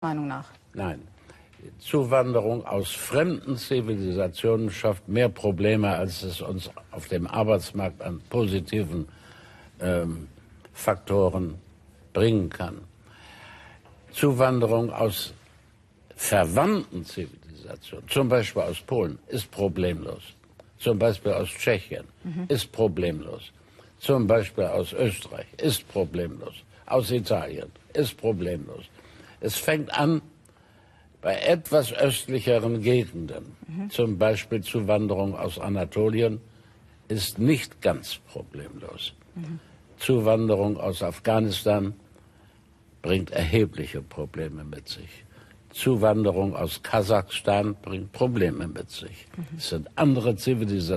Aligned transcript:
Meinung 0.00 0.28
nach? 0.28 0.46
Nein. 0.74 1.02
Zuwanderung 1.80 2.64
aus 2.64 2.92
fremden 2.92 3.56
Zivilisationen 3.56 4.70
schafft 4.70 5.08
mehr 5.08 5.28
Probleme, 5.28 5.88
als 5.88 6.22
es 6.22 6.40
uns 6.40 6.70
auf 6.92 7.08
dem 7.08 7.26
Arbeitsmarkt 7.26 8.00
an 8.00 8.20
positiven 8.30 9.08
ähm, 9.80 10.28
Faktoren 10.72 11.56
bringen 12.12 12.48
kann. 12.48 12.78
Zuwanderung 14.12 14.92
aus 14.92 15.34
verwandten 16.14 17.04
Zivilisationen, 17.04 18.08
zum 18.08 18.28
Beispiel 18.28 18.62
aus 18.62 18.80
Polen, 18.80 19.18
ist 19.26 19.50
problemlos. 19.50 20.22
Zum 20.78 20.96
Beispiel 20.96 21.32
aus 21.32 21.48
Tschechien 21.48 22.04
mhm. 22.22 22.44
ist 22.46 22.70
problemlos. 22.70 23.50
Zum 23.98 24.28
Beispiel 24.28 24.64
aus 24.64 24.92
Österreich 24.92 25.46
ist 25.60 25.88
problemlos. 25.88 26.54
Aus 26.86 27.10
Italien 27.10 27.72
ist 27.94 28.16
problemlos. 28.16 28.84
Es 29.40 29.56
fängt 29.56 29.92
an 29.92 30.22
bei 31.20 31.36
etwas 31.36 31.92
östlicheren 31.92 32.80
Gegenden, 32.82 33.56
mhm. 33.66 33.90
zum 33.90 34.18
Beispiel 34.18 34.62
Zuwanderung 34.62 35.36
aus 35.36 35.58
Anatolien, 35.58 36.40
ist 37.08 37.38
nicht 37.38 37.80
ganz 37.80 38.18
problemlos. 38.30 39.14
Mhm. 39.34 39.60
Zuwanderung 39.98 40.78
aus 40.78 41.02
Afghanistan 41.02 41.94
bringt 43.02 43.30
erhebliche 43.30 44.02
Probleme 44.02 44.64
mit 44.64 44.88
sich. 44.88 45.24
Zuwanderung 45.70 46.56
aus 46.56 46.82
Kasachstan 46.82 47.76
bringt 47.82 48.12
Probleme 48.12 48.68
mit 48.68 48.90
sich. 48.90 49.26
Mhm. 49.36 49.46
Es 49.56 49.68
sind 49.70 49.88
andere 49.96 50.36
Zivilisationen. 50.36 50.88